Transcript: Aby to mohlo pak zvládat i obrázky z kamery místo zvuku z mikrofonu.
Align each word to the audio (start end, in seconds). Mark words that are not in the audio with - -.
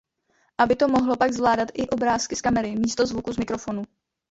Aby 0.57 0.75
to 0.75 0.87
mohlo 0.87 1.15
pak 1.17 1.31
zvládat 1.33 1.69
i 1.73 1.89
obrázky 1.89 2.35
z 2.35 2.41
kamery 2.41 2.75
místo 2.75 3.05
zvuku 3.05 3.33
z 3.33 3.37
mikrofonu. 3.37 3.83